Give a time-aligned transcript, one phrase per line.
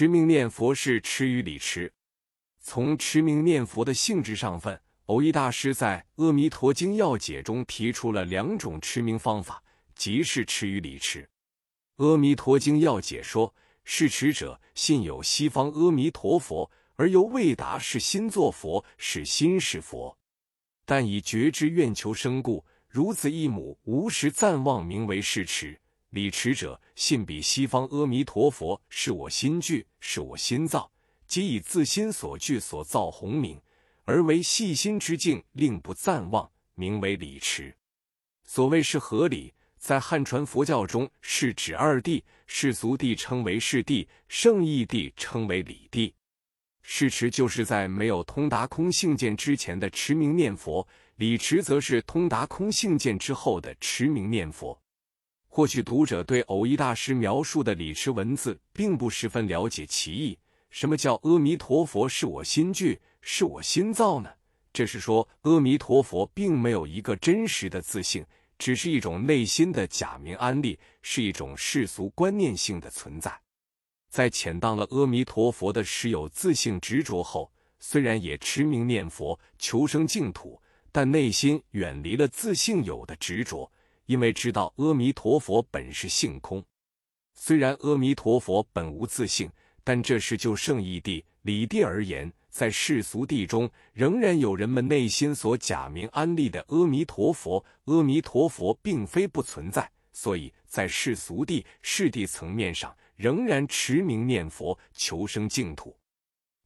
[0.00, 1.92] 持名念佛是持与理持。
[2.58, 9.62] 从持名念佛的性质上分，藕益大师在《阿弥陀经要解》中提出了两种持名方法，
[9.94, 11.28] 即是持与理持。
[12.02, 20.16] 《阿弥陀经要解》说：“是持者信有西方阿弥陀佛，而由未达是心作佛，是心是佛。
[20.86, 25.78] 但以觉知愿求生故，如此一母，无时暂忘，名为是持。
[26.10, 30.90] 理持者信彼西方阿弥陀佛是我心具，是我心造，
[31.26, 33.60] 即以自心所具所造宏明。”
[34.06, 37.72] 而为细心之境，令不暂忘，名为理持。
[38.42, 46.12] 所谓是合理，在汉传佛教中是指二谛：世俗谛称为世谛，圣义谛称为理谛。
[46.82, 50.84] 世持就是在没有通达空性见之前的持名念佛，
[51.14, 54.76] 理持则是通达空性见之后的持名念佛。
[55.52, 60.38] 或许读者对偶一大师描述的理持文字并不十分了解其意。
[60.70, 63.00] 什么叫阿弥陀佛是我心具？
[63.20, 64.30] 是我心造呢？
[64.72, 68.24] 这是说阿弥陀佛并没有一个真实的自性，
[68.60, 73.36] 只是一种内心的假名安立，是一种世俗观念性的存在。
[74.08, 83.68] 在浅荡了阿弥陀佛的实有自性执着后，虽然也持名念佛求生净土，但内心远离了自性有的执着，
[84.10, 86.64] 因为知道阿弥陀佛本是性空。
[87.32, 89.48] 虽然阿弥陀佛本无自性，
[89.84, 92.32] 但这是就圣义地、理地而言。
[92.48, 97.64] 在世俗地中，仍然有人们内心所假名安立的阿弥陀佛。
[97.84, 105.96] 阿弥陀佛并非不存在，所以在世俗地、世地层面上，仍然持名念佛求生净土。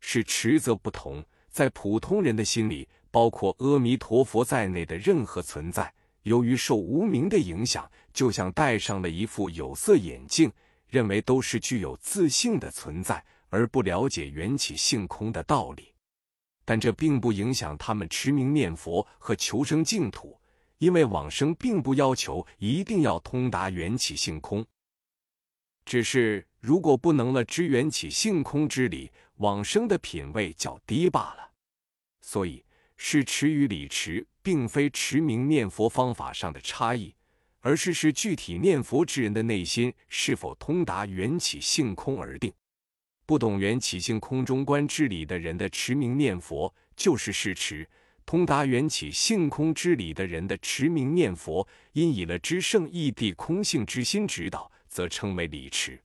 [0.00, 5.92] 是持则不同，在普通人的心里，包括阿弥陀佛在内的任何存在，
[6.24, 10.52] 由于受无名的影响，就像戴上了一副有色眼镜，
[10.88, 13.24] 认为都是具有自性的存在。
[13.50, 15.94] 而不了解缘起性空的道理，
[16.64, 20.36] 但这并不影响他们持名念佛和求生净土，
[20.78, 24.66] 因为往生并不要求一定要通达缘起性空，
[25.84, 31.52] 只是如果不能了知缘起性空之理，往生的品位较低罢了。
[32.22, 32.64] 所以，
[32.96, 37.14] 是持与理持，并非持名念佛方法上的差异，
[37.60, 42.52] 而是是具体念佛之人的内心是否通达缘起性空而定。
[43.26, 47.82] 不懂缘起性空中观之理的人的持名念佛就是是持；
[48.26, 55.98] 通达缘起性空之理的人的持名念佛，因以了知圣义谛空性之心指导，则称为理持。